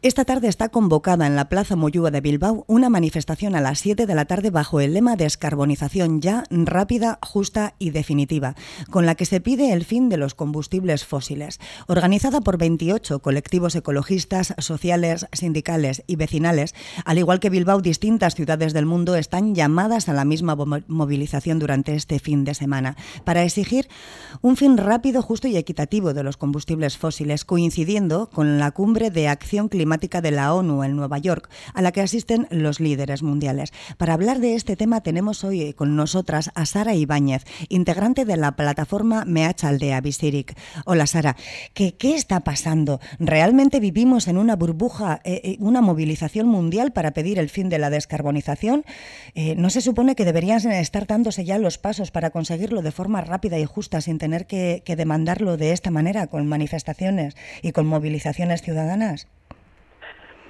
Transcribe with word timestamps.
Esta 0.00 0.24
tarde 0.24 0.46
está 0.46 0.68
convocada 0.68 1.26
en 1.26 1.34
la 1.34 1.48
Plaza 1.48 1.74
Moyúa 1.74 2.12
de 2.12 2.20
Bilbao 2.20 2.64
una 2.68 2.88
manifestación 2.88 3.56
a 3.56 3.60
las 3.60 3.80
7 3.80 4.06
de 4.06 4.14
la 4.14 4.26
tarde 4.26 4.50
bajo 4.50 4.78
el 4.78 4.94
lema 4.94 5.16
Descarbonización 5.16 6.20
ya, 6.20 6.44
rápida, 6.50 7.18
justa 7.20 7.74
y 7.80 7.90
definitiva, 7.90 8.54
con 8.90 9.06
la 9.06 9.16
que 9.16 9.24
se 9.24 9.40
pide 9.40 9.72
el 9.72 9.84
fin 9.84 10.08
de 10.08 10.16
los 10.16 10.36
combustibles 10.36 11.04
fósiles. 11.04 11.58
Organizada 11.88 12.40
por 12.40 12.58
28 12.58 13.18
colectivos 13.18 13.74
ecologistas, 13.74 14.54
sociales, 14.58 15.26
sindicales 15.32 16.04
y 16.06 16.14
vecinales, 16.14 16.76
al 17.04 17.18
igual 17.18 17.40
que 17.40 17.50
Bilbao, 17.50 17.80
distintas 17.80 18.36
ciudades 18.36 18.74
del 18.74 18.86
mundo 18.86 19.16
están 19.16 19.56
llamadas 19.56 20.08
a 20.08 20.12
la 20.12 20.24
misma 20.24 20.54
movilización 20.86 21.58
durante 21.58 21.96
este 21.96 22.20
fin 22.20 22.44
de 22.44 22.54
semana, 22.54 22.96
para 23.24 23.42
exigir 23.42 23.88
un 24.42 24.56
fin 24.56 24.76
rápido, 24.76 25.22
justo 25.22 25.48
y 25.48 25.56
equitativo 25.56 26.14
de 26.14 26.22
los 26.22 26.36
combustibles 26.36 26.96
fósiles, 26.96 27.44
coincidiendo 27.44 28.30
con 28.30 28.60
la 28.60 28.70
cumbre 28.70 29.10
de 29.10 29.26
acción 29.26 29.68
climática 29.68 29.87
de 29.88 30.30
la 30.30 30.54
ONU 30.54 30.84
en 30.84 30.96
Nueva 30.96 31.18
York, 31.18 31.48
a 31.72 31.80
la 31.80 31.92
que 31.92 32.02
asisten 32.02 32.46
los 32.50 32.78
líderes 32.78 33.22
mundiales. 33.22 33.72
Para 33.96 34.14
hablar 34.14 34.38
de 34.38 34.54
este 34.54 34.76
tema 34.76 35.00
tenemos 35.00 35.44
hoy 35.44 35.72
con 35.72 35.96
nosotras 35.96 36.50
a 36.54 36.66
Sara 36.66 36.94
Ibáñez, 36.94 37.44
integrante 37.68 38.24
de 38.24 38.36
la 38.36 38.52
plataforma 38.52 39.24
Meacha 39.24 39.68
Aldea 39.68 40.00
Visiric. 40.02 40.56
Hola 40.84 41.06
Sara, 41.06 41.36
¿qué, 41.72 41.94
¿qué 41.94 42.14
está 42.14 42.40
pasando? 42.40 43.00
¿Realmente 43.18 43.80
vivimos 43.80 44.28
en 44.28 44.36
una 44.36 44.56
burbuja, 44.56 45.20
eh, 45.24 45.40
eh, 45.42 45.56
una 45.58 45.80
movilización 45.80 46.48
mundial 46.48 46.92
para 46.92 47.12
pedir 47.12 47.38
el 47.38 47.48
fin 47.48 47.70
de 47.70 47.78
la 47.78 47.88
descarbonización? 47.88 48.84
Eh, 49.34 49.54
¿No 49.56 49.70
se 49.70 49.80
supone 49.80 50.14
que 50.14 50.26
deberían 50.26 50.60
estar 50.70 51.06
dándose 51.06 51.44
ya 51.44 51.58
los 51.58 51.78
pasos 51.78 52.10
para 52.10 52.30
conseguirlo 52.30 52.82
de 52.82 52.92
forma 52.92 53.22
rápida 53.22 53.58
y 53.58 53.64
justa 53.64 54.00
sin 54.02 54.18
tener 54.18 54.46
que 54.46 54.82
demandarlo 54.96 55.56
de 55.56 55.72
esta 55.72 55.90
manera, 55.90 56.26
con 56.26 56.46
manifestaciones 56.46 57.36
y 57.62 57.72
con 57.72 57.86
movilizaciones 57.86 58.62
ciudadanas? 58.62 59.28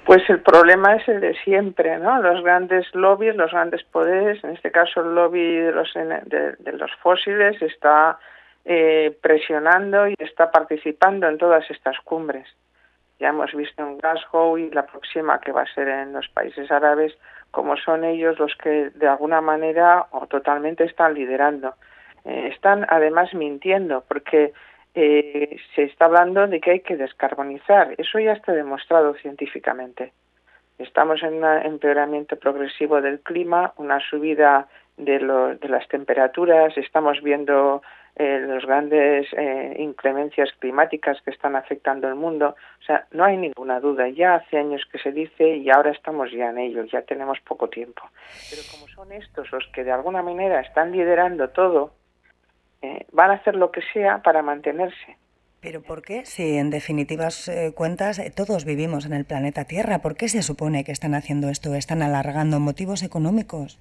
Pues 0.09 0.27
el 0.27 0.41
problema 0.41 0.95
es 0.95 1.07
el 1.07 1.21
de 1.21 1.35
siempre, 1.43 1.99
¿no? 1.99 2.19
Los 2.19 2.43
grandes 2.43 2.87
lobbies, 2.95 3.35
los 3.35 3.51
grandes 3.51 3.83
poderes, 3.83 4.43
en 4.43 4.55
este 4.55 4.71
caso 4.71 5.01
el 5.01 5.13
lobby 5.13 5.57
de 5.57 5.71
los, 5.71 5.93
de, 5.93 6.71
los 6.71 6.91
fósiles 6.95 7.61
está 7.61 8.17
eh, 8.65 9.15
presionando 9.21 10.07
y 10.07 10.15
está 10.17 10.49
participando 10.49 11.27
en 11.27 11.37
todas 11.37 11.69
estas 11.69 11.99
cumbres. 11.99 12.47
Ya 13.19 13.27
hemos 13.27 13.53
visto 13.53 13.83
en 13.83 13.99
Glasgow 13.99 14.57
y 14.57 14.71
la 14.71 14.87
próxima 14.87 15.39
que 15.41 15.51
va 15.51 15.61
a 15.61 15.73
ser 15.75 15.87
en 15.87 16.13
los 16.13 16.27
países 16.29 16.71
árabes, 16.71 17.15
como 17.51 17.77
son 17.77 18.03
ellos 18.03 18.39
los 18.39 18.55
que 18.55 18.89
de 18.89 19.07
alguna 19.07 19.41
manera 19.41 20.07
o 20.09 20.25
totalmente 20.25 20.85
están 20.85 21.13
liderando. 21.13 21.75
Eh, 22.25 22.49
están 22.51 22.83
además 22.89 23.31
mintiendo 23.35 24.03
porque 24.07 24.53
eh, 25.01 25.55
se 25.75 25.83
está 25.83 26.05
hablando 26.05 26.45
de 26.45 26.59
que 26.59 26.71
hay 26.71 26.79
que 26.81 26.97
descarbonizar. 26.97 27.95
Eso 27.97 28.19
ya 28.19 28.33
está 28.33 28.51
demostrado 28.51 29.13
científicamente. 29.13 30.11
Estamos 30.77 31.23
en 31.23 31.35
un 31.35 31.45
empeoramiento 31.45 32.37
progresivo 32.37 33.01
del 33.01 33.21
clima, 33.21 33.73
una 33.77 33.99
subida 34.01 34.67
de, 34.97 35.19
las 35.19 35.87
temperaturas, 35.87 36.77
estamos 36.77 37.21
viendo 37.21 37.81
eh, 38.17 38.43
las 38.45 38.65
grandes 38.65 39.27
eh, 39.37 39.75
inclemencias 39.79 40.49
climáticas 40.59 41.21
que 41.21 41.31
están 41.31 41.55
afectando 41.55 42.09
el 42.09 42.15
mundo. 42.15 42.55
O 42.81 42.83
sea, 42.83 43.07
no 43.11 43.23
hay 43.23 43.37
ninguna 43.37 43.79
duda. 43.79 44.09
Ya 44.09 44.35
hace 44.35 44.57
años 44.57 44.81
que 44.91 44.99
se 44.99 45.13
dice 45.13 45.55
y 45.55 45.69
ahora 45.69 45.91
estamos 45.91 46.29
ya 46.31 46.49
en 46.49 46.57
ello, 46.57 46.83
ya 46.83 47.03
tenemos 47.03 47.39
poco 47.39 47.69
tiempo. 47.69 48.01
Pero 48.49 48.61
como 48.71 48.87
son 48.89 49.13
estos 49.13 49.49
los 49.51 49.65
que 49.73 49.85
de 49.85 49.93
alguna 49.93 50.21
manera 50.21 50.59
están 50.59 50.91
liderando 50.91 51.49
todo, 51.51 51.93
eh, 52.81 53.05
van 53.11 53.31
a 53.31 53.33
hacer 53.33 53.55
lo 53.55 53.71
que 53.71 53.81
sea 53.93 54.19
para 54.19 54.41
mantenerse. 54.41 55.17
Pero 55.61 55.81
¿por 55.81 56.01
qué? 56.01 56.25
Si 56.25 56.57
en 56.57 56.69
definitivas 56.69 57.49
eh, 57.49 57.73
cuentas 57.75 58.17
eh, 58.19 58.31
todos 58.33 58.63
vivimos 58.63 59.05
en 59.05 59.11
el 59.11 59.25
planeta 59.25 59.65
Tierra, 59.65 59.99
¿por 59.99 60.15
qué 60.15 60.29
se 60.29 60.41
supone 60.41 60.85
que 60.85 60.93
están 60.93 61.13
haciendo 61.13 61.49
esto? 61.49 61.75
¿Están 61.75 62.01
alargando 62.01 62.61
motivos 62.61 63.03
económicos? 63.03 63.77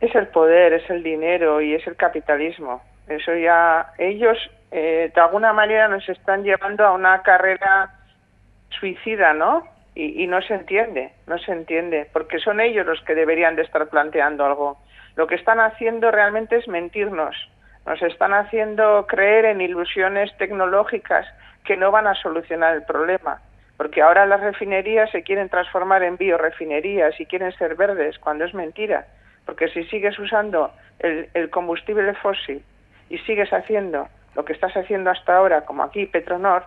Es 0.00 0.14
el 0.14 0.28
poder, 0.28 0.72
es 0.74 0.88
el 0.88 1.02
dinero 1.02 1.60
y 1.60 1.74
es 1.74 1.84
el 1.88 1.96
capitalismo. 1.96 2.82
Eso 3.08 3.34
ya, 3.34 3.92
ellos 3.98 4.38
de 4.70 5.12
alguna 5.16 5.52
manera 5.52 5.86
nos 5.86 6.08
están 6.08 6.44
llevando 6.44 6.86
a 6.86 6.92
una 6.92 7.22
carrera 7.22 7.90
suicida, 8.70 9.34
¿no? 9.34 9.66
Y, 9.94 10.22
y 10.22 10.26
no 10.26 10.40
se 10.40 10.54
entiende, 10.54 11.12
no 11.26 11.38
se 11.38 11.52
entiende, 11.52 12.08
porque 12.10 12.38
son 12.38 12.58
ellos 12.58 12.86
los 12.86 13.02
que 13.02 13.14
deberían 13.14 13.54
de 13.54 13.62
estar 13.62 13.86
planteando 13.88 14.46
algo 14.46 14.78
lo 15.16 15.26
que 15.26 15.34
están 15.34 15.60
haciendo 15.60 16.10
realmente 16.10 16.56
es 16.56 16.68
mentirnos. 16.68 17.36
Nos 17.86 18.00
están 18.02 18.32
haciendo 18.32 19.06
creer 19.06 19.44
en 19.44 19.60
ilusiones 19.60 20.34
tecnológicas 20.38 21.26
que 21.64 21.76
no 21.76 21.90
van 21.90 22.06
a 22.06 22.14
solucionar 22.14 22.74
el 22.74 22.84
problema. 22.84 23.40
Porque 23.76 24.02
ahora 24.02 24.26
las 24.26 24.40
refinerías 24.40 25.10
se 25.10 25.22
quieren 25.22 25.48
transformar 25.48 26.02
en 26.02 26.16
biorefinerías 26.16 27.18
y 27.20 27.26
quieren 27.26 27.52
ser 27.52 27.74
verdes, 27.74 28.18
cuando 28.18 28.44
es 28.44 28.54
mentira. 28.54 29.06
Porque 29.44 29.68
si 29.68 29.84
sigues 29.84 30.18
usando 30.18 30.72
el, 31.00 31.50
combustible 31.50 32.14
fósil 32.14 32.62
y 33.10 33.18
sigues 33.18 33.52
haciendo 33.52 34.08
lo 34.34 34.44
que 34.44 34.52
estás 34.52 34.74
haciendo 34.76 35.10
hasta 35.10 35.36
ahora, 35.36 35.64
como 35.64 35.82
aquí 35.82 36.06
Petronor, 36.06 36.64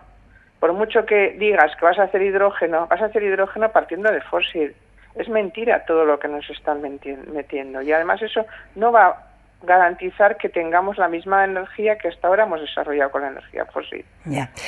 por 0.60 0.74
mucho 0.74 1.06
que 1.06 1.36
digas 1.40 1.76
que 1.78 1.86
vas 1.86 1.98
a 2.00 2.04
hacer 2.04 2.22
hidrógeno, 2.22 2.88
vas 2.88 3.02
a 3.02 3.06
hacer 3.06 3.24
hidrógeno 3.24 3.72
partiendo 3.72 4.12
de 4.12 4.22
fósil 4.22 4.76
es 5.16 5.30
mentira 5.30 5.86
todo 5.86 6.06
lo 6.06 6.20
que 6.20 6.28
nos 6.28 6.50
están 6.50 6.82
metiendo 6.82 7.82
y 7.82 7.92
además 7.92 8.22
eso 8.22 8.46
no 8.76 8.92
va 8.92 9.08
a 9.08 9.28
garantizar 9.64 10.38
que 10.38 10.50
tengamos 10.50 10.98
la 10.98 11.08
misma 11.08 11.44
energía 11.44 11.98
que 11.98 12.10
hasta 12.10 12.28
ahora 12.28 12.44
hemos 12.44 12.62
desarrollado 12.62 13.12
con 13.12 13.22
la 13.22 13.30
energía 13.30 13.66
fósil. 13.66 14.06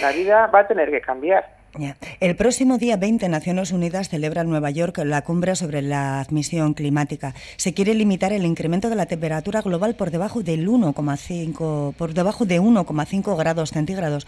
La 0.01 0.11
vida 0.11 0.47
va 0.47 0.59
a 0.59 0.67
tener 0.67 0.89
que 0.89 1.01
cambiar. 1.01 1.45
El 2.19 2.35
próximo 2.35 2.77
día 2.77 2.97
20 2.97 3.29
Naciones 3.29 3.71
Unidas 3.71 4.09
celebra 4.09 4.41
en 4.41 4.49
Nueva 4.49 4.71
York 4.71 4.97
la 5.05 5.23
cumbre 5.23 5.55
sobre 5.55 5.81
la 5.81 6.19
admisión 6.19 6.73
climática. 6.73 7.35
Se 7.57 7.73
quiere 7.73 7.93
limitar 7.93 8.33
el 8.33 8.45
incremento 8.45 8.89
de 8.89 8.95
la 8.95 9.05
temperatura 9.05 9.61
global 9.61 9.95
por 9.95 10.11
debajo 10.11 10.41
del 10.41 10.67
1,5 10.67 11.93
por 11.93 12.13
debajo 12.13 12.45
de 12.45 12.59
1,5 12.59 13.37
grados 13.37 13.71
centígrados. 13.71 14.25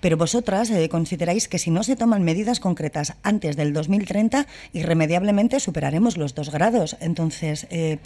Pero 0.00 0.16
vosotras 0.16 0.70
eh, 0.70 0.88
consideráis 0.88 1.48
que 1.48 1.58
si 1.58 1.70
no 1.70 1.82
se 1.82 1.96
toman 1.96 2.22
medidas 2.22 2.60
concretas 2.60 3.14
antes 3.22 3.56
del 3.56 3.72
2030 3.72 4.46
irremediablemente 4.72 5.60
superaremos 5.60 6.16
los 6.16 6.34
2 6.34 6.50
grados. 6.50 6.96
Entonces, 7.00 7.66
eh, 7.70 7.98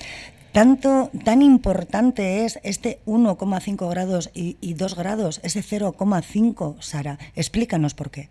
tanto 0.52 1.10
tan 1.24 1.42
importante 1.42 2.44
es 2.44 2.58
este 2.62 3.00
1,5 3.04 3.90
grados 3.90 4.30
y, 4.32 4.56
y 4.60 4.74
2 4.74 4.96
grados, 4.96 5.40
ese 5.42 5.60
0,5, 5.60 6.76
Sara. 6.80 7.18
Explícanos 7.34 7.94
por 7.94 8.10
qué 8.10 8.30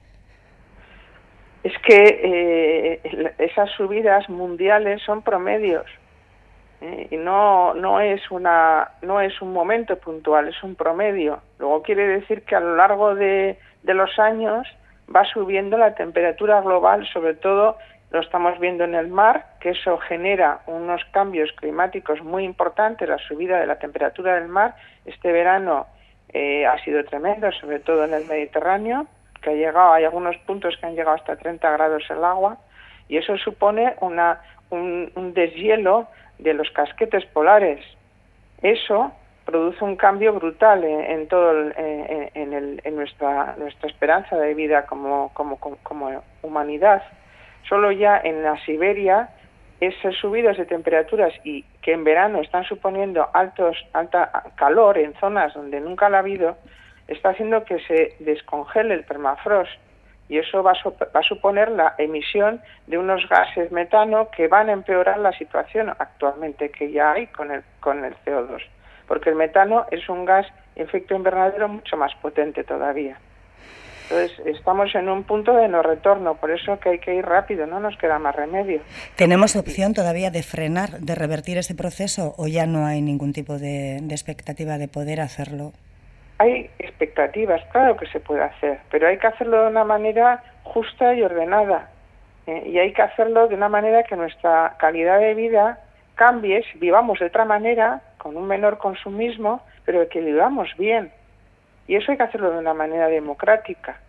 es 1.65 1.73
que 1.79 2.99
eh, 3.03 3.33
esas 3.39 3.71
subidas 3.71 4.29
mundiales 4.29 5.01
son 5.01 5.23
promedios 5.23 5.87
eh, 6.79 7.07
y 7.09 7.17
no 7.17 7.73
no 7.73 7.99
es 7.99 8.21
una 8.29 8.91
no 9.01 9.19
es 9.19 9.41
un 9.41 9.51
momento 9.51 9.97
puntual 9.97 10.47
es 10.47 10.61
un 10.61 10.75
promedio. 10.75 11.39
Luego 11.57 11.81
quiere 11.81 12.07
decir 12.07 12.43
que 12.43 12.55
a 12.55 12.59
lo 12.59 12.75
largo 12.75 13.15
de, 13.15 13.57
de 13.81 13.93
los 13.95 14.19
años 14.19 14.67
va 15.13 15.25
subiendo 15.25 15.75
la 15.75 15.95
temperatura 15.95 16.61
global 16.61 17.07
sobre 17.11 17.33
todo 17.33 17.77
lo 18.11 18.19
estamos 18.19 18.59
viendo 18.59 18.83
en 18.83 18.93
el 18.93 19.07
mar 19.07 19.47
que 19.59 19.71
eso 19.71 19.97
genera 19.97 20.59
unos 20.67 21.03
cambios 21.05 21.51
climáticos 21.53 22.21
muy 22.21 22.43
importantes 22.43 23.09
la 23.09 23.17
subida 23.17 23.59
de 23.59 23.65
la 23.65 23.79
temperatura 23.79 24.35
del 24.35 24.49
mar. 24.49 24.75
Este 25.03 25.31
verano 25.31 25.87
eh, 26.29 26.67
ha 26.67 26.77
sido 26.83 27.03
tremendo 27.05 27.51
sobre 27.53 27.79
todo 27.79 28.05
en 28.05 28.13
el 28.13 28.27
Mediterráneo 28.27 29.07
que 29.45 29.51
ha 29.51 29.53
llegado, 29.53 29.93
hay 29.93 30.03
algunos 30.03 30.35
puntos 30.37 30.75
que 30.77 30.87
han 30.87 30.95
llegado 30.95 31.15
hasta 31.15 31.35
30 31.35 31.69
grados 31.69 32.03
el 32.09 32.23
agua 32.23 32.57
y 33.07 33.17
eso 33.17 33.37
supone 33.37 33.95
una, 34.01 34.41
un, 34.71 35.33
deshielo 35.35 36.07
de 36.39 36.55
los 36.55 36.69
casquetes 36.71 37.23
polares. 37.27 37.79
Eso 38.63 39.11
produce 39.45 39.83
un 39.85 39.95
cambio 39.95 40.33
brutal 40.33 40.83
en, 40.83 41.27
todo 41.27 41.51
en, 41.77 42.53
el, 42.53 42.81
en, 42.83 42.95
nuestra 42.95 43.55
nuestra 43.57 43.87
esperanza 43.87 44.35
de 44.37 44.55
vida 44.55 44.87
como, 44.87 45.31
como, 45.35 45.57
como, 45.57 46.23
humanidad. 46.41 47.03
Solo 47.69 47.91
ya 47.91 48.19
en 48.23 48.41
la 48.41 48.57
Siberia 48.65 49.29
esas 49.79 50.15
subidas 50.15 50.57
de 50.57 50.65
temperaturas 50.65 51.33
y 51.43 51.63
que 51.83 51.91
en 51.91 52.03
verano 52.03 52.41
están 52.41 52.63
suponiendo 52.63 53.29
altos 53.33 53.77
alta 53.93 54.31
calor 54.55 54.97
en 54.97 55.13
zonas 55.19 55.53
donde 55.53 55.79
nunca 55.79 56.09
la 56.09 56.17
ha 56.17 56.21
habido 56.21 56.57
está 57.07 57.29
haciendo 57.29 57.63
que 57.63 57.79
se 57.81 58.15
descongele 58.19 58.93
el 58.93 59.03
permafrost 59.03 59.71
y 60.27 60.39
eso 60.39 60.63
va 60.63 60.71
a, 60.71 61.23
suponer 61.23 61.69
la 61.69 61.93
emisión 61.97 62.61
de 62.87 62.97
unos 62.97 63.27
gases 63.29 63.71
metano 63.71 64.29
que 64.31 64.47
van 64.47 64.69
a 64.69 64.73
empeorar 64.73 65.19
la 65.19 65.31
situación 65.33 65.89
actualmente 65.89 66.71
que 66.71 66.91
ya 66.91 67.11
hay 67.11 67.27
con 67.27 67.51
el, 67.51 67.63
con 67.79 68.03
el 68.03 68.15
CO2, 68.25 68.61
porque 69.07 69.29
el 69.29 69.35
metano 69.35 69.85
es 69.91 70.09
un 70.09 70.25
gas 70.25 70.47
efecto 70.75 71.15
invernadero 71.15 71.67
mucho 71.67 71.95
más 71.95 72.13
potente 72.15 72.63
todavía. 72.63 73.17
Entonces, 74.09 74.39
estamos 74.45 74.93
en 74.93 75.09
un 75.09 75.23
punto 75.23 75.55
de 75.55 75.67
no 75.67 75.81
retorno, 75.81 76.35
por 76.35 76.51
eso 76.51 76.79
que 76.79 76.89
hay 76.89 76.99
que 76.99 77.15
ir 77.15 77.25
rápido, 77.25 77.65
no 77.65 77.79
nos 77.79 77.97
queda 77.97 78.19
más 78.19 78.35
remedio. 78.35 78.81
¿Tenemos 79.15 79.55
opción 79.55 79.93
todavía 79.93 80.29
de 80.29 80.43
frenar, 80.43 80.99
de 80.99 81.15
revertir 81.15 81.57
ese 81.57 81.73
proceso 81.73 82.35
o 82.37 82.47
ya 82.47 82.67
no 82.67 82.85
hay 82.85 83.01
ningún 83.01 83.33
tipo 83.33 83.57
de 83.57 83.97
expectativa 84.09 84.77
de 84.77 84.87
poder 84.87 85.21
hacerlo? 85.21 85.73
Hay 86.37 86.69
expectativas, 86.79 87.61
claro 87.71 87.95
que 87.97 88.07
se 88.07 88.19
puede 88.19 88.43
hacer, 88.43 88.79
pero 88.91 89.07
hay 89.07 89.17
que 89.17 89.27
hacerlo 89.27 89.61
de 89.63 89.67
una 89.69 89.83
manera 89.83 90.43
justa 90.63 91.13
y 91.13 91.23
ordenada. 91.23 91.89
¿eh? 92.47 92.63
y 92.65 92.77
hay 92.77 92.93
que 92.93 93.01
hacerlo 93.01 93.47
de 93.47 93.55
una 93.55 93.69
manera 93.69 94.03
que 94.03 94.15
nuestra 94.15 94.75
calidad 94.77 95.19
de 95.19 95.33
vida 95.33 95.79
cambie, 96.15 96.63
vivamos 96.75 97.19
de 97.19 97.25
otra 97.25 97.45
manera, 97.45 98.01
con 98.17 98.37
un 98.37 98.47
menor 98.47 98.77
consumismo, 98.77 99.61
pero 99.83 100.07
que 100.09 100.21
vivamos 100.21 100.69
bien. 100.77 101.11
Y 101.87 101.95
eso 101.95 102.11
hay 102.11 102.17
que 102.17 102.23
hacerlo 102.23 102.51
de 102.51 102.59
una 102.59 102.73
manera 102.73 103.07
democrática. 103.07 103.99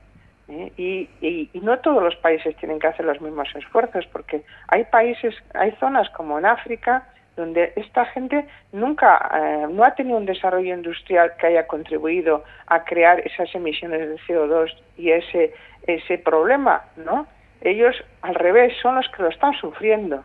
¿eh? 0.49 0.73
Y, 0.77 1.11
y, 1.21 1.51
no 1.61 1.79
todos 1.81 2.03
los 2.03 2.17
países 2.17 2.57
tienen 2.57 2.79
que 2.79 2.87
hacer 2.87 3.05
los 3.05 3.21
mismos 3.21 3.49
esfuerzos, 3.55 4.07
porque 4.07 4.43
hay 4.69 4.85
países, 4.85 5.35
hay 5.55 5.73
zonas 5.73 6.09
como 6.11 6.39
en 6.39 6.47
África, 6.47 7.07
donde 7.37 7.73
esta 7.77 8.07
gente 8.07 8.47
nunca 8.73 9.31
eh, 9.35 9.67
no 9.71 9.85
ha 9.85 9.95
tenido 9.95 10.17
un 10.17 10.27
desarrollo 10.27 10.75
industrial 10.75 11.33
que 11.39 11.49
haya 11.49 11.67
contribuido 11.67 12.45
a 12.67 12.85
crear 12.85 13.21
esas 13.21 13.55
emisiones 13.55 14.09
de 14.09 14.17
CO2 14.27 14.75
y 14.97 15.11
ese 15.11 15.53
ese 15.87 16.19
problema, 16.19 16.83
¿no? 16.97 17.27
Ellos 17.61 17.97
al 18.23 18.35
revés 18.35 18.75
son 18.83 18.97
los 18.97 19.09
que 19.09 19.23
lo 19.23 19.29
están 19.29 19.55
sufriendo. 19.55 20.25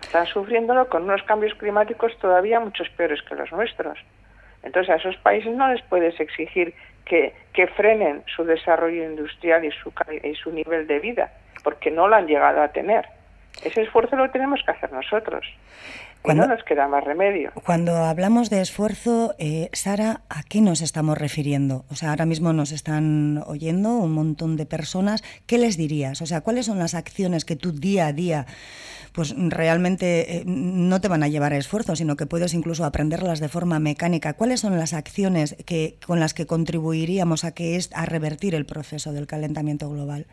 Están 0.00 0.26
sufriéndolo 0.26 0.88
con 0.88 1.04
unos 1.04 1.22
cambios 1.24 1.54
climáticos 1.54 2.16
todavía 2.18 2.60
muchos 2.60 2.88
peores 2.90 3.22
que 3.22 3.34
los 3.34 3.52
nuestros. 3.52 3.98
Entonces 4.62 4.90
a 4.90 4.96
esos 4.96 5.16
países 5.18 5.54
no 5.54 5.68
les 5.72 5.82
puedes 5.82 6.18
exigir 6.20 6.74
que, 7.04 7.34
que 7.52 7.66
frenen 7.68 8.22
su 8.34 8.44
desarrollo 8.44 9.04
industrial 9.04 9.64
y 9.64 9.70
su, 9.72 9.92
y 10.22 10.34
su 10.34 10.52
nivel 10.52 10.86
de 10.86 11.00
vida, 11.00 11.32
porque 11.64 11.90
no 11.90 12.08
lo 12.08 12.16
han 12.16 12.26
llegado 12.26 12.62
a 12.62 12.68
tener. 12.68 13.06
Ese 13.64 13.82
esfuerzo 13.82 14.16
lo 14.16 14.30
tenemos 14.30 14.60
que 14.64 14.72
hacer 14.72 14.92
nosotros. 14.92 15.44
Cuando, 16.22 16.46
no 16.46 16.54
nos 16.54 16.64
queda 16.64 16.86
más 16.86 17.02
remedio. 17.02 17.50
Cuando 17.64 17.96
hablamos 17.96 18.48
de 18.48 18.60
esfuerzo, 18.60 19.34
eh, 19.38 19.70
Sara, 19.72 20.20
¿a 20.28 20.44
qué 20.44 20.60
nos 20.60 20.80
estamos 20.80 21.18
refiriendo? 21.18 21.84
O 21.90 21.96
sea, 21.96 22.10
ahora 22.10 22.26
mismo 22.26 22.52
nos 22.52 22.70
están 22.70 23.42
oyendo 23.46 23.96
un 23.96 24.12
montón 24.12 24.56
de 24.56 24.64
personas. 24.64 25.24
¿Qué 25.46 25.58
les 25.58 25.76
dirías? 25.76 26.22
O 26.22 26.26
sea, 26.26 26.40
¿cuáles 26.42 26.66
son 26.66 26.78
las 26.78 26.94
acciones 26.94 27.44
que 27.44 27.56
tú 27.56 27.72
día 27.72 28.06
a 28.06 28.12
día 28.12 28.46
pues 29.12 29.34
realmente 29.36 30.36
eh, 30.36 30.42
no 30.46 31.00
te 31.00 31.08
van 31.08 31.22
a 31.22 31.28
llevar 31.28 31.52
a 31.52 31.58
esfuerzo, 31.58 31.96
sino 31.96 32.16
que 32.16 32.26
puedes 32.26 32.54
incluso 32.54 32.84
aprenderlas 32.84 33.40
de 33.40 33.48
forma 33.48 33.78
mecánica. 33.78 34.32
¿Cuáles 34.32 34.60
son 34.60 34.78
las 34.78 34.94
acciones 34.94 35.56
que, 35.66 35.96
con 36.06 36.18
las 36.18 36.34
que 36.34 36.46
contribuiríamos 36.46 37.44
a 37.44 37.52
que 37.52 37.76
es 37.76 37.90
a 37.94 38.06
revertir 38.06 38.54
el 38.54 38.64
proceso 38.64 39.12
del 39.12 39.26
calentamiento 39.26 39.90
global? 39.90 40.26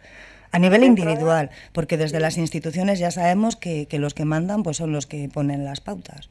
A 0.52 0.58
nivel 0.58 0.84
individual, 0.84 1.52
porque 1.74 1.98
desde 1.98 2.20
las 2.20 2.38
instituciones 2.38 2.98
ya 2.98 3.12
sabemos 3.12 3.56
que, 3.56 3.88
los 4.00 4.14
que 4.16 4.26
mandan 4.26 4.64
pues 4.64 4.78
son 4.78 4.92
los 4.92 5.06
que 5.06 5.30
ponen 5.32 5.64
las 5.64 5.80
pautas. 5.80 6.30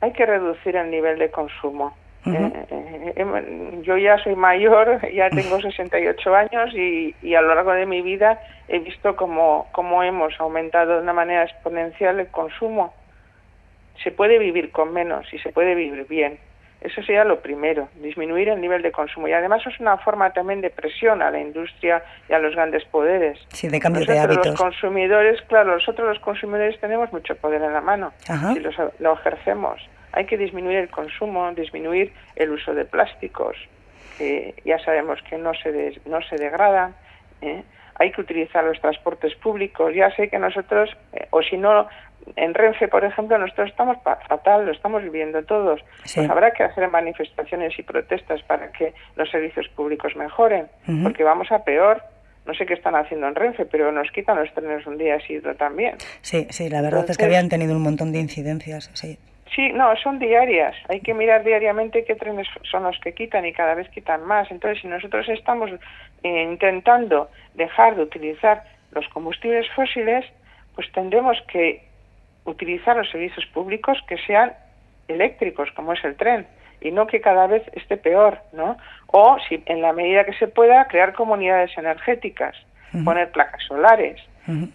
Hay 0.00 0.12
que 0.12 0.24
reducir 0.24 0.76
el 0.76 0.90
nivel 0.90 1.18
de 1.18 1.30
consumo. 1.30 1.94
Eh, 2.26 2.66
eh, 2.70 3.12
em, 3.16 3.82
yo 3.82 3.96
ya 3.96 4.18
soy 4.18 4.34
mayor, 4.34 5.00
ya 5.12 5.30
tengo 5.30 5.60
68 5.60 6.34
años 6.34 6.74
y, 6.74 7.14
y, 7.22 7.34
a 7.34 7.40
lo 7.40 7.54
largo 7.54 7.72
de 7.72 7.86
mi 7.86 8.02
vida 8.02 8.40
he 8.68 8.80
visto 8.80 9.14
cómo, 9.14 9.68
cómo 9.72 10.02
hemos 10.02 10.38
aumentado 10.40 10.96
de 10.96 11.02
una 11.02 11.12
manera 11.12 11.44
exponencial 11.44 12.18
el 12.18 12.26
consumo. 12.28 12.92
Se 14.02 14.10
puede 14.10 14.38
vivir 14.38 14.72
con 14.72 14.92
menos 14.92 15.32
y 15.32 15.38
se 15.38 15.52
puede 15.52 15.74
vivir 15.74 16.06
bien. 16.08 16.38
Eso 16.80 17.00
sería 17.02 17.24
lo 17.24 17.40
primero, 17.40 17.88
disminuir 17.96 18.48
el 18.48 18.60
nivel 18.60 18.82
de 18.82 18.92
consumo. 18.92 19.28
Y 19.28 19.32
además 19.32 19.62
es 19.66 19.80
una 19.80 19.96
forma 19.98 20.30
también 20.32 20.60
de 20.60 20.70
presión 20.70 21.22
a 21.22 21.30
la 21.30 21.40
industria 21.40 22.02
y 22.28 22.34
a 22.34 22.38
los 22.38 22.54
grandes 22.54 22.84
poderes. 22.84 23.38
Sí, 23.48 23.68
de 23.68 23.80
cambio 23.80 24.04
de 24.04 24.18
hábitos. 24.18 24.46
Los 24.46 24.60
consumidores, 24.60 25.40
claro, 25.42 25.74
nosotros 25.74 26.08
los 26.08 26.18
consumidores 26.20 26.78
tenemos 26.80 27.10
mucho 27.12 27.34
poder 27.36 27.62
en 27.62 27.72
la 27.72 27.80
mano 27.80 28.12
y 28.54 28.60
lo 29.02 29.12
ejercemos. 29.14 29.80
Hay 30.16 30.24
que 30.24 30.38
disminuir 30.38 30.78
el 30.78 30.88
consumo, 30.88 31.52
disminuir 31.52 32.10
el 32.36 32.50
uso 32.50 32.72
de 32.72 32.86
plásticos, 32.86 33.54
que 34.16 34.54
ya 34.64 34.78
sabemos 34.78 35.20
que 35.28 35.36
no 35.36 35.52
se, 35.52 36.00
no 36.06 36.22
se 36.22 36.36
degradan. 36.36 36.94
¿eh? 37.42 37.62
Hay 37.96 38.12
que 38.12 38.22
utilizar 38.22 38.64
los 38.64 38.80
transportes 38.80 39.34
públicos. 39.34 39.94
Ya 39.94 40.10
sé 40.16 40.30
que 40.30 40.38
nosotros, 40.38 40.88
eh, 41.12 41.28
o 41.30 41.42
si 41.42 41.58
no, 41.58 41.86
en 42.34 42.54
Renfe, 42.54 42.88
por 42.88 43.04
ejemplo, 43.04 43.36
nosotros 43.36 43.68
estamos 43.68 43.98
fatal, 44.02 44.64
lo 44.64 44.72
estamos 44.72 45.02
viviendo 45.02 45.44
todos. 45.44 45.82
Pues 46.00 46.30
habrá 46.30 46.50
que 46.52 46.62
hacer 46.62 46.88
manifestaciones 46.88 47.78
y 47.78 47.82
protestas 47.82 48.42
para 48.44 48.72
que 48.72 48.94
los 49.16 49.30
servicios 49.30 49.68
públicos 49.68 50.16
mejoren, 50.16 50.66
porque 51.02 51.24
vamos 51.24 51.52
a 51.52 51.62
peor. 51.62 52.02
No 52.46 52.54
sé 52.54 52.64
qué 52.64 52.72
están 52.74 52.94
haciendo 52.94 53.26
en 53.26 53.34
Renfe, 53.34 53.66
pero 53.66 53.92
nos 53.92 54.10
quitan 54.12 54.38
los 54.38 54.50
trenes 54.54 54.86
un 54.86 54.96
día 54.96 55.16
así 55.16 55.40
también. 55.58 55.96
Sí, 56.22 56.46
sí, 56.50 56.70
la 56.70 56.80
verdad 56.80 57.04
es 57.10 57.18
que 57.18 57.24
habían 57.26 57.50
tenido 57.50 57.76
un 57.76 57.82
montón 57.82 58.12
de 58.12 58.20
incidencias, 58.20 58.88
sí. 58.94 59.18
Sí, 59.54 59.72
no, 59.72 59.94
son 59.96 60.18
diarias. 60.18 60.74
Hay 60.88 61.00
que 61.00 61.14
mirar 61.14 61.44
diariamente 61.44 62.04
qué 62.04 62.14
trenes 62.14 62.48
son 62.70 62.82
los 62.82 62.98
que 62.98 63.14
quitan 63.14 63.46
y 63.46 63.52
cada 63.52 63.74
vez 63.74 63.88
quitan 63.90 64.24
más. 64.24 64.50
Entonces, 64.50 64.82
si 64.82 64.88
nosotros 64.88 65.28
estamos 65.28 65.70
eh, 66.22 66.42
intentando 66.42 67.30
dejar 67.54 67.96
de 67.96 68.02
utilizar 68.02 68.64
los 68.92 69.06
combustibles 69.08 69.66
fósiles, 69.74 70.24
pues 70.74 70.90
tendremos 70.92 71.38
que 71.48 71.84
utilizar 72.44 72.96
los 72.96 73.10
servicios 73.10 73.46
públicos 73.46 73.98
que 74.08 74.18
sean 74.18 74.52
eléctricos, 75.08 75.70
como 75.72 75.92
es 75.92 76.04
el 76.04 76.16
tren, 76.16 76.46
y 76.80 76.90
no 76.90 77.06
que 77.06 77.20
cada 77.20 77.46
vez 77.46 77.62
esté 77.72 77.96
peor, 77.96 78.38
¿no? 78.52 78.76
O, 79.06 79.38
si 79.48 79.62
en 79.66 79.80
la 79.80 79.92
medida 79.92 80.24
que 80.24 80.34
se 80.34 80.48
pueda, 80.48 80.86
crear 80.86 81.12
comunidades 81.14 81.76
energéticas, 81.78 82.56
poner 83.04 83.30
placas 83.30 83.62
solares. 83.64 84.20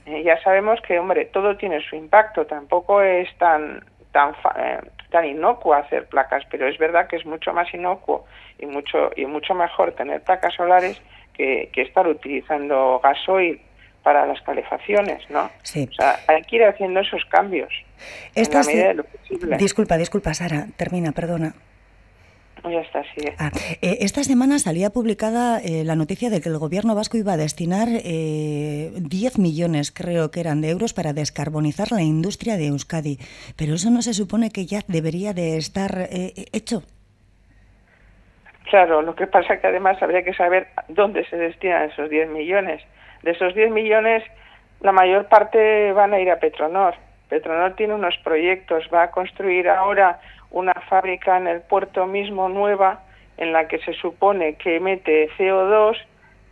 Eh, 0.06 0.23
ya 0.23 0.41
sabemos 0.44 0.81
que, 0.81 1.00
hombre, 1.00 1.25
todo 1.25 1.56
tiene 1.56 1.81
su 1.81 1.95
impacto, 1.95 2.45
tampoco 2.45 3.01
es 3.01 3.33
tan 3.38 3.83
tan 4.12 4.34
eh, 4.58 4.80
tan 5.10 5.25
inocuo 5.25 5.74
hacer 5.74 6.08
placas, 6.08 6.44
pero 6.50 6.68
es 6.68 6.78
verdad 6.78 7.08
que 7.08 7.18
es 7.18 7.25
mucho 7.25 7.54
más 7.54 7.74
inocuo 7.74 8.25
y 8.60 8.66
mucho 8.66 9.12
y 9.16 9.25
mucho 9.25 9.54
mejor 9.54 9.94
tener 9.94 10.22
placas 10.22 10.54
solares 10.54 11.02
que, 11.34 11.69
que 11.74 11.81
estar 11.81 12.08
utilizando 12.08 13.00
gasoil 13.04 13.62
para 14.04 14.25
las 14.25 14.42
calefacciones, 14.42 15.30
¿no? 15.30 15.50
Sí. 15.63 15.88
O 15.90 15.94
sea, 15.94 16.19
hay 16.28 16.42
que 16.44 16.56
ir 16.56 16.63
haciendo 16.63 17.02
esos 17.02 17.24
cambios 17.25 17.72
en 18.36 18.52
la 18.52 18.63
medida 18.63 18.88
de 18.88 18.94
lo 18.96 19.04
posible. 19.04 19.58
Disculpa, 19.58 19.98
disculpa, 19.98 20.34
Sara, 20.34 20.68
termina, 20.75 21.12
perdona. 21.12 21.54
Ya 22.63 22.81
está, 22.81 23.04
sigue. 23.16 23.34
Ah, 23.40 23.50
eh, 23.81 23.98
esta 24.02 24.24
semana 24.24 24.60
salía 24.60 24.92
publicada 24.92 25.60
eh, 25.60 25.84
la 25.84 25.96
noticia 25.96 26.30
de 26.30 26.42
que 26.42 26.50
el 26.50 26.60
gobierno 26.60 26.94
vasco 26.94 27.18
iba 27.18 27.34
a 27.34 27.38
destinar 27.38 27.88
eh, 27.90 28.92
10 28.96 29.40
millones, 29.40 29.92
creo 29.92 30.30
que 30.30 30.42
eran, 30.42 30.62
de 30.62 30.69
euros 30.69 30.94
para 30.94 31.13
descarbonizar 31.13 31.92
la 31.92 32.04
industria 32.04 32.58
de 32.58 32.68
Euskadi. 32.68 33.18
Pero 33.58 33.74
eso 33.74 33.90
no 33.90 34.02
se 34.04 34.13
supone 34.13 34.52
que 34.52 34.66
ya 34.66 34.81
debería 34.88 35.34
de 35.34 35.58
estar 35.58 36.08
eh, 36.12 36.46
hecho. 36.54 36.84
Claro, 38.69 39.02
lo 39.02 39.16
que 39.16 39.28
pasa 39.28 39.60
que 39.60 39.68
además 39.68 40.02
habría 40.02 40.24
que 40.24 40.34
saber 40.34 40.68
dónde 40.88 41.25
se 41.30 41.38
destinan 41.38 41.90
esos 41.90 42.10
10 42.10 42.30
millones. 42.30 42.81
De 43.24 43.31
esos 43.31 43.56
10 43.56 43.72
millones, 43.72 44.24
la 44.81 44.92
mayor 44.92 45.28
parte 45.28 45.92
van 45.94 46.14
a 46.14 46.19
ir 46.19 46.30
a 46.30 46.40
Petronor. 46.40 46.94
Petronor 47.28 47.76
tiene 47.76 47.95
unos 47.95 48.18
proyectos, 48.24 48.88
va 48.94 49.04
a 49.04 49.12
construir 49.12 49.68
ahora 49.68 50.19
una 50.52 50.74
fábrica 50.74 51.38
en 51.38 51.48
el 51.48 51.62
puerto 51.62 52.06
mismo 52.06 52.50
nueva 52.50 53.04
en 53.38 53.54
la 53.54 53.68
que 53.68 53.80
se 53.80 53.94
supone 53.94 54.56
que 54.56 54.76
emite 54.78 55.30
CO2 55.38 55.98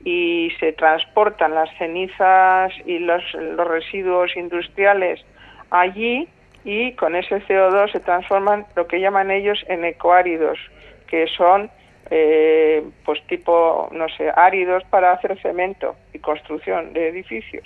y 0.04 0.52
se 0.60 0.74
transportan 0.74 1.54
las 1.54 1.70
cenizas 1.78 2.72
y 2.86 3.00
los, 3.00 3.22
los 3.34 3.68
residuos 3.68 4.36
industriales 4.36 5.24
allí 5.70 6.28
y 6.64 6.94
con 6.94 7.16
ese 7.16 7.42
CO2 7.46 7.92
se 7.92 8.00
transforman 8.00 8.66
lo 8.76 8.88
que 8.88 9.00
llaman 9.00 9.32
ellos 9.32 9.64
en 9.68 9.86
ecoáridos, 9.86 10.60
que 11.08 11.28
son 11.28 11.70
eh, 12.12 12.84
pues 13.06 13.22
tipo, 13.28 13.90
no 13.92 14.08
sé, 14.10 14.32
áridos 14.36 14.84
para 14.90 15.12
hacer 15.12 15.40
cemento 15.42 15.96
y 16.14 16.20
construcción 16.20 16.94
de 16.94 17.10
edificios. 17.10 17.64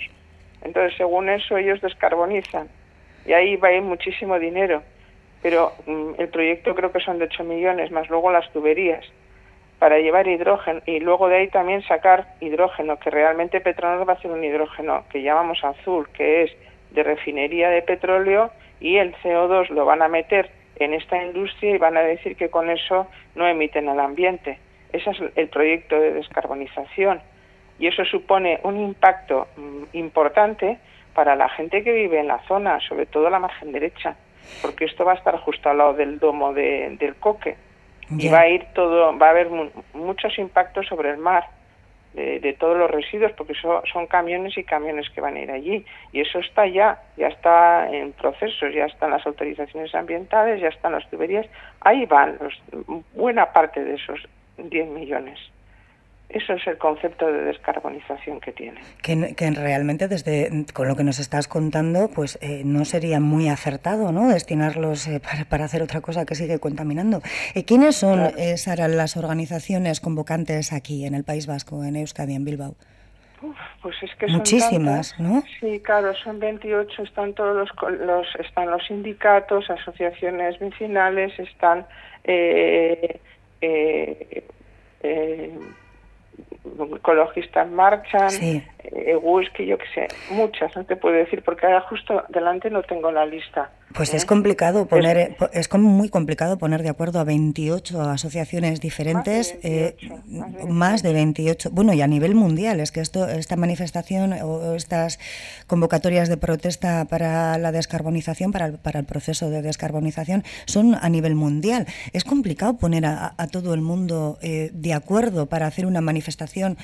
Entonces, 0.62 0.96
según 0.96 1.28
eso, 1.28 1.56
ellos 1.56 1.80
descarbonizan. 1.80 2.68
Y 3.26 3.32
ahí 3.32 3.56
va 3.56 3.68
a 3.68 3.72
ir 3.72 3.82
muchísimo 3.82 4.38
dinero. 4.38 4.82
Pero 5.44 5.72
mm, 5.86 6.12
el 6.16 6.28
proyecto 6.30 6.74
creo 6.74 6.90
que 6.90 7.00
son 7.00 7.18
de 7.18 7.26
8 7.26 7.44
millones, 7.44 7.90
más 7.90 8.08
luego 8.08 8.32
las 8.32 8.50
tuberías 8.50 9.04
para 9.78 9.98
llevar 9.98 10.26
hidrógeno 10.26 10.80
y 10.86 11.00
luego 11.00 11.28
de 11.28 11.36
ahí 11.36 11.48
también 11.48 11.82
sacar 11.82 12.28
hidrógeno, 12.40 12.98
que 12.98 13.10
realmente 13.10 13.60
Petronor 13.60 14.08
va 14.08 14.14
a 14.14 14.16
hacer 14.16 14.30
un 14.30 14.42
hidrógeno 14.42 15.04
que 15.10 15.20
llamamos 15.20 15.62
azul, 15.62 16.08
que 16.14 16.44
es 16.44 16.52
de 16.92 17.02
refinería 17.02 17.68
de 17.68 17.82
petróleo 17.82 18.52
y 18.80 18.96
el 18.96 19.14
CO2 19.16 19.68
lo 19.68 19.84
van 19.84 20.00
a 20.00 20.08
meter 20.08 20.50
en 20.76 20.94
esta 20.94 21.22
industria 21.22 21.74
y 21.74 21.78
van 21.78 21.98
a 21.98 22.00
decir 22.00 22.36
que 22.36 22.48
con 22.48 22.70
eso 22.70 23.06
no 23.34 23.46
emiten 23.46 23.90
al 23.90 24.00
ambiente. 24.00 24.58
Ese 24.94 25.10
es 25.10 25.18
el 25.36 25.48
proyecto 25.48 26.00
de 26.00 26.14
descarbonización 26.14 27.20
y 27.78 27.88
eso 27.88 28.02
supone 28.06 28.60
un 28.62 28.80
impacto 28.80 29.48
mm, 29.58 29.82
importante 29.92 30.78
para 31.12 31.36
la 31.36 31.50
gente 31.50 31.84
que 31.84 31.92
vive 31.92 32.18
en 32.18 32.28
la 32.28 32.38
zona, 32.48 32.80
sobre 32.80 33.04
todo 33.04 33.28
la 33.28 33.40
margen 33.40 33.72
derecha, 33.72 34.16
porque 34.62 34.84
esto 34.84 35.04
va 35.04 35.12
a 35.12 35.16
estar 35.16 35.36
justo 35.38 35.70
al 35.70 35.78
lado 35.78 35.94
del 35.94 36.18
domo 36.18 36.52
del 36.52 37.14
coque 37.16 37.56
y 38.18 38.28
va 38.28 38.40
a 38.40 38.48
ir 38.48 38.66
todo, 38.74 39.16
va 39.18 39.28
a 39.28 39.30
haber 39.30 39.48
muchos 39.94 40.38
impactos 40.38 40.86
sobre 40.86 41.10
el 41.10 41.18
mar 41.18 41.44
de, 42.14 42.56
todos 42.58 42.76
los 42.76 42.90
residuos, 42.90 43.32
porque 43.32 43.54
son 43.54 44.06
camiones 44.06 44.56
y 44.56 44.62
camiones 44.62 45.10
que 45.10 45.20
van 45.20 45.36
a 45.36 45.40
ir 45.40 45.50
allí. 45.50 45.84
Y 46.12 46.20
eso 46.20 46.38
está 46.38 46.66
ya, 46.66 47.02
ya 47.16 47.28
está 47.28 47.90
en 47.90 48.12
procesos, 48.12 48.72
ya 48.72 48.84
están 48.86 49.10
las 49.10 49.26
autorizaciones 49.26 49.94
ambientales, 49.94 50.60
ya 50.60 50.68
están 50.68 50.92
las 50.92 51.08
tuberías. 51.10 51.46
Ahí 51.80 52.06
van 52.06 52.38
los, 52.40 52.54
buena 53.14 53.52
parte 53.52 53.82
de 53.82 53.94
esos 53.94 54.20
10 54.58 54.88
millones. 54.88 55.40
Eso 56.28 56.54
es 56.54 56.66
el 56.66 56.78
concepto 56.78 57.26
de 57.26 57.44
descarbonización 57.44 58.40
que 58.40 58.52
tiene. 58.52 58.80
Que, 59.02 59.34
que 59.36 59.50
realmente, 59.52 60.08
desde 60.08 60.66
con 60.72 60.88
lo 60.88 60.96
que 60.96 61.04
nos 61.04 61.20
estás 61.20 61.46
contando, 61.46 62.08
pues 62.12 62.38
eh, 62.42 62.62
no 62.64 62.84
sería 62.84 63.20
muy 63.20 63.48
acertado 63.48 64.10
¿no? 64.10 64.28
destinarlos 64.28 65.06
eh, 65.06 65.20
para, 65.48 65.64
hacer 65.64 65.82
otra 65.82 66.00
cosa 66.00 66.24
que 66.24 66.34
sigue 66.34 66.58
contaminando. 66.58 67.20
Eh, 67.54 67.64
¿Quiénes 67.64 67.96
son, 67.96 68.32
Sara, 68.56 68.88
las 68.88 69.16
organizaciones 69.16 70.00
convocantes 70.00 70.72
aquí 70.72 71.06
en 71.06 71.14
el 71.14 71.24
País 71.24 71.46
Vasco, 71.46 71.84
en 71.84 71.96
Euskadi, 71.96 72.34
en 72.34 72.44
Bilbao? 72.44 72.74
pues 73.82 73.96
es 74.02 74.14
que 74.16 74.26
Muchísimas, 74.28 75.08
son 75.08 75.32
¿no? 75.34 75.42
Sí, 75.60 75.80
claro, 75.80 76.14
son 76.14 76.38
28, 76.38 77.02
están 77.02 77.34
todos 77.34 77.54
los, 77.54 77.98
los, 78.00 78.26
están 78.36 78.70
los 78.70 78.86
sindicatos, 78.86 79.68
asociaciones 79.68 80.58
vecinales, 80.58 81.38
están 81.38 81.86
eh, 82.24 83.20
eh, 83.60 84.44
ecologistas 86.96 87.70
marchan, 87.70 88.30
sí. 88.30 88.62
eh, 88.84 89.16
whisky, 89.16 89.66
yo 89.66 89.78
que 89.78 89.86
sé, 89.94 90.08
muchas, 90.30 90.74
no 90.76 90.84
te 90.84 90.96
puedo 90.96 91.14
decir, 91.14 91.42
porque 91.42 91.66
ahora 91.66 91.82
justo 91.82 92.24
delante 92.28 92.70
no 92.70 92.82
tengo 92.82 93.10
la 93.10 93.26
lista. 93.26 93.70
Pues 93.94 94.12
es 94.12 94.24
¿Eh? 94.24 94.26
complicado 94.26 94.86
poner, 94.86 95.36
es, 95.52 95.68
es, 95.68 95.72
muy 95.78 96.08
complicado 96.08 96.58
poner 96.58 96.82
de 96.82 96.88
acuerdo 96.88 97.20
a 97.20 97.24
28 97.24 98.02
asociaciones 98.02 98.80
diferentes, 98.80 99.54
más 99.54 99.62
de, 99.62 99.92
28, 99.92 100.28
eh, 100.32 100.66
más 100.68 101.02
de 101.02 101.12
28. 101.12 101.70
Bueno, 101.70 101.92
y 101.92 102.02
a 102.02 102.08
nivel 102.08 102.34
mundial, 102.34 102.80
es 102.80 102.90
que 102.90 103.00
esto, 103.00 103.28
esta 103.28 103.54
manifestación 103.54 104.32
o 104.32 104.74
estas 104.74 105.20
convocatorias 105.68 106.28
de 106.28 106.36
protesta 106.36 107.04
para 107.04 107.56
la 107.58 107.70
descarbonización, 107.70 108.50
para 108.50 108.66
el, 108.66 108.78
para 108.78 108.98
el 108.98 109.06
proceso 109.06 109.48
de 109.48 109.62
descarbonización, 109.62 110.42
son 110.66 110.96
a 111.00 111.08
nivel 111.08 111.36
mundial. 111.36 111.86
Es 112.12 112.24
complicado 112.24 112.76
poner 112.76 113.06
a, 113.06 113.34
a 113.36 113.46
todo 113.46 113.74
el 113.74 113.80
mundo 113.80 114.38
eh, 114.42 114.70
de 114.74 114.92
acuerdo 114.92 115.46
para 115.46 115.68
hacer 115.68 115.86
una 115.86 116.00
manifestación 116.00 116.78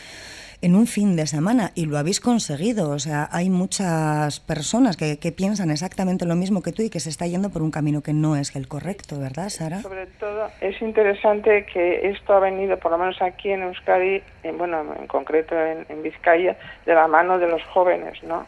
en 0.63 0.75
un 0.75 0.87
fin 0.87 1.17
de 1.17 1.27
semana 1.27 1.73
y 1.75 1.87
lo 1.87 1.99
habéis 1.99 2.21
conseguido. 2.21 2.91
O 2.91 2.99
sea, 2.99 3.29
hay 3.33 3.51
muchas 3.51 4.41
personas 4.41 4.97
que, 4.97 5.19
que, 5.19 5.33
piensan 5.33 5.71
exactamente 5.71 6.27
lo 6.27 6.37
mismo 6.37 6.63
que 6.63 6.73
tú 6.73 6.83
y 6.83 6.91
que 6.91 7.01
se 7.01 7.09
está 7.09 7.27
yendo 7.27 7.51
por 7.51 7.63
un 7.63 7.71
camino 7.71 8.03
que 8.03 8.13
no 8.13 8.37
es 8.37 8.55
el 8.57 8.69
correcto, 8.69 9.19
¿verdad, 9.19 9.49
Sara? 9.49 9.81
Sobre 9.81 10.07
todo 10.07 10.49
es 10.61 10.81
interesante 10.83 11.67
que 11.73 12.11
esto 12.11 12.35
ha 12.35 12.41
venido, 12.41 12.79
por 12.79 12.91
lo 12.91 12.99
menos 12.99 13.21
aquí 13.23 13.51
en 13.51 13.63
Euskadi, 13.63 14.23
en, 14.43 14.59
bueno, 14.59 14.85
en 14.99 15.07
concreto 15.07 15.55
en, 15.59 15.87
en 15.89 16.03
Vizcaya, 16.03 16.57
de 16.85 16.95
la 16.95 17.07
mano 17.09 17.39
de 17.39 17.49
los 17.49 17.63
jóvenes, 17.65 18.23
¿no? 18.23 18.47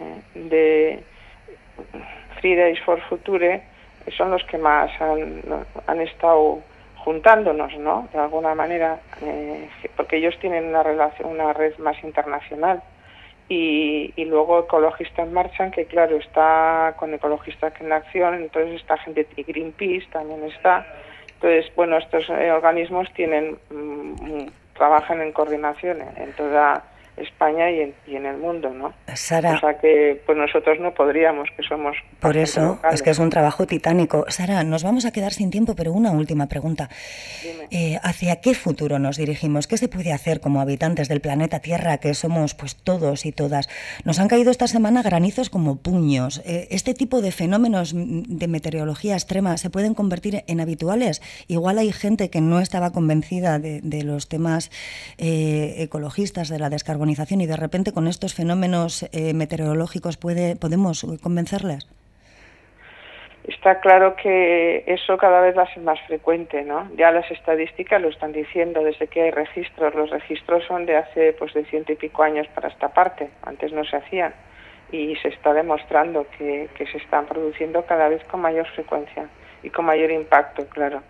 Eh, 0.00 0.40
de 0.48 1.02
Fridays 2.40 2.80
for 2.80 3.00
Future 3.08 3.62
son 4.16 4.30
los 4.30 4.42
que 4.44 4.58
más 4.58 4.90
han 5.00 6.00
estado 6.00 6.60
juntándonos, 7.04 7.76
¿no? 7.78 8.08
De 8.12 8.18
alguna 8.18 8.54
manera, 8.54 9.00
eh, 9.22 9.68
porque 9.96 10.16
ellos 10.16 10.38
tienen 10.40 10.66
una 10.66 10.82
relación, 10.82 11.30
una 11.30 11.52
red 11.52 11.76
más 11.78 12.02
internacional. 12.04 12.82
Y, 13.48 14.12
y 14.14 14.24
luego 14.26 14.60
Ecologistas 14.60 15.28
Marchan, 15.28 15.72
que 15.72 15.86
claro, 15.86 16.16
está 16.16 16.94
con 16.96 17.12
Ecologistas 17.12 17.72
en 17.80 17.90
Acción, 17.90 18.34
entonces 18.34 18.80
esta 18.80 18.96
gente, 18.98 19.26
y 19.36 19.42
Greenpeace 19.42 20.06
también 20.12 20.44
está. 20.44 20.86
Entonces, 21.34 21.74
bueno, 21.74 21.96
estos 21.96 22.28
eh, 22.30 22.52
organismos 22.52 23.12
tienen, 23.14 23.58
mmm, 23.70 24.46
trabajan 24.74 25.20
en 25.20 25.32
coordinación 25.32 25.98
en 26.16 26.32
toda 26.34 26.84
España 27.20 27.70
y 27.70 27.80
en, 27.80 27.94
y 28.06 28.16
en, 28.16 28.26
el 28.26 28.36
mundo, 28.38 28.70
¿no? 28.70 28.92
Sara, 29.14 29.54
o 29.54 29.60
sea 29.60 29.78
que 29.78 30.20
pues 30.26 30.36
nosotros 30.36 30.78
no 30.80 30.92
podríamos, 30.94 31.48
que 31.56 31.62
somos... 31.62 31.96
Por 32.20 32.36
eso, 32.36 32.60
locales. 32.60 32.94
es 32.94 33.02
que 33.02 33.10
es 33.10 33.18
un 33.18 33.30
trabajo 33.30 33.66
titánico. 33.66 34.24
Sara, 34.28 34.62
nos 34.64 34.82
vamos 34.82 35.04
a 35.06 35.12
quedar 35.12 35.32
sin 35.32 35.50
tiempo, 35.50 35.74
pero 35.74 35.92
una 35.92 36.10
última 36.12 36.46
pregunta. 36.46 36.88
Eh, 37.70 37.98
¿Hacia 38.02 38.40
qué 38.40 38.54
futuro 38.54 38.98
nos 38.98 39.16
dirigimos? 39.16 39.66
¿Qué 39.66 39.76
se 39.76 39.88
puede 39.88 40.12
hacer 40.12 40.40
como 40.40 40.60
habitantes 40.60 41.08
del 41.08 41.20
planeta 41.20 41.60
Tierra, 41.60 41.98
que 41.98 42.14
somos 42.14 42.54
pues 42.54 42.76
todos 42.76 43.26
y 43.26 43.32
todas? 43.32 43.68
Nos 44.04 44.18
han 44.18 44.28
caído 44.28 44.50
esta 44.50 44.66
semana 44.66 45.02
granizos 45.02 45.50
como 45.50 45.76
puños. 45.76 46.42
Eh, 46.44 46.68
¿Este 46.70 46.94
tipo 46.94 47.20
de 47.20 47.32
fenómenos 47.32 47.92
de 47.94 48.48
meteorología 48.48 49.14
extrema 49.14 49.56
se 49.56 49.70
pueden 49.70 49.94
convertir 49.94 50.44
en 50.46 50.60
habituales? 50.60 51.22
Igual 51.48 51.78
hay 51.78 51.92
gente 51.92 52.30
que 52.30 52.40
no 52.40 52.60
estaba 52.60 52.92
convencida 52.92 53.58
de, 53.58 53.80
de 53.82 54.02
los 54.02 54.28
temas 54.28 54.70
eh, 55.18 55.76
ecologistas, 55.78 56.48
de 56.48 56.58
la 56.58 56.70
descarbonización, 56.70 57.09
y 57.18 57.46
de 57.46 57.56
repente 57.56 57.92
con 57.92 58.06
estos 58.06 58.34
fenómenos 58.34 59.08
eh, 59.12 59.34
meteorológicos 59.34 60.16
puede, 60.16 60.56
podemos 60.56 61.06
convencerles? 61.22 61.88
Está 63.44 63.80
claro 63.80 64.14
que 64.16 64.84
eso 64.86 65.16
cada 65.16 65.40
vez 65.40 65.56
va 65.56 65.62
a 65.62 65.74
ser 65.74 65.82
más 65.82 65.98
frecuente, 66.06 66.62
¿no? 66.62 66.88
Ya 66.96 67.10
las 67.10 67.28
estadísticas 67.30 68.00
lo 68.00 68.08
están 68.08 68.32
diciendo 68.32 68.84
desde 68.84 69.08
que 69.08 69.22
hay 69.22 69.30
registros. 69.30 69.94
Los 69.94 70.10
registros 70.10 70.64
son 70.66 70.86
de 70.86 70.96
hace 70.96 71.32
pues 71.32 71.52
de 71.54 71.64
ciento 71.64 71.92
y 71.92 71.96
pico 71.96 72.22
años 72.22 72.46
para 72.54 72.68
esta 72.68 72.88
parte. 72.88 73.30
Antes 73.42 73.72
no 73.72 73.84
se 73.84 73.96
hacían 73.96 74.34
y 74.92 75.16
se 75.16 75.28
está 75.28 75.52
demostrando 75.52 76.26
que, 76.36 76.68
que 76.76 76.86
se 76.86 76.98
están 76.98 77.26
produciendo 77.26 77.84
cada 77.86 78.08
vez 78.08 78.22
con 78.24 78.40
mayor 78.40 78.66
frecuencia 78.68 79.28
y 79.62 79.70
con 79.70 79.84
mayor 79.84 80.10
impacto, 80.10 80.66
claro. 80.68 81.02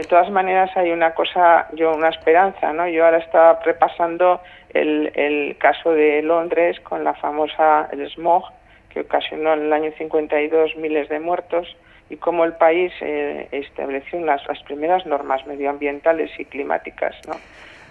De 0.00 0.06
todas 0.06 0.30
maneras 0.30 0.74
hay 0.78 0.92
una 0.92 1.12
cosa, 1.12 1.68
yo 1.74 1.94
una 1.94 2.08
esperanza, 2.08 2.72
¿no? 2.72 2.88
Yo 2.88 3.04
ahora 3.04 3.18
estaba 3.18 3.60
repasando 3.62 4.40
el, 4.70 5.12
el 5.14 5.58
caso 5.58 5.92
de 5.92 6.22
Londres 6.22 6.80
con 6.80 7.04
la 7.04 7.12
famosa 7.12 7.86
el 7.92 8.10
smog 8.10 8.44
que 8.88 9.00
ocasionó 9.00 9.52
en 9.52 9.66
el 9.66 9.72
año 9.74 9.92
52 9.98 10.76
miles 10.76 11.10
de 11.10 11.20
muertos 11.20 11.76
y 12.08 12.16
cómo 12.16 12.46
el 12.46 12.54
país 12.54 12.94
eh, 13.02 13.48
estableció 13.52 14.18
las, 14.24 14.40
las 14.48 14.62
primeras 14.62 15.04
normas 15.04 15.46
medioambientales 15.46 16.30
y 16.40 16.46
climáticas, 16.46 17.14
¿no? 17.28 17.34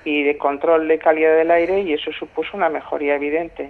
y 0.03 0.23
de 0.23 0.35
control 0.39 0.87
de 0.87 0.97
calidad 0.97 1.35
del 1.35 1.51
aire 1.51 1.81
y 1.81 1.93
eso 1.93 2.11
supuso 2.11 2.57
una 2.57 2.69
mejoría 2.69 3.17
evidente. 3.17 3.69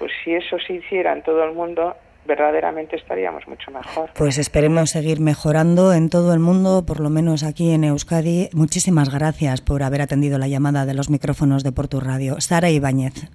Pues 0.00 0.10
si 0.24 0.34
eso 0.34 0.58
se 0.58 0.72
hiciera 0.72 1.12
en 1.12 1.22
todo 1.22 1.44
el 1.44 1.52
mundo, 1.52 1.94
verdaderamente 2.26 2.96
estaríamos 2.96 3.46
mucho 3.46 3.70
mejor. 3.70 4.10
Pues 4.14 4.38
esperemos 4.38 4.90
seguir 4.90 5.20
mejorando 5.20 5.92
en 5.92 6.08
todo 6.08 6.32
el 6.32 6.40
mundo, 6.40 6.84
por 6.86 7.00
lo 7.00 7.10
menos 7.10 7.42
aquí 7.42 7.70
en 7.70 7.84
Euskadi. 7.84 8.48
Muchísimas 8.52 9.10
gracias 9.10 9.60
por 9.60 9.82
haber 9.82 10.02
atendido 10.02 10.38
la 10.38 10.48
llamada 10.48 10.86
de 10.86 10.94
los 10.94 11.10
micrófonos 11.10 11.62
de 11.62 11.72
Portu 11.72 12.00
Radio. 12.00 12.40
Sara 12.40 12.70
Ibáñez. 12.70 13.30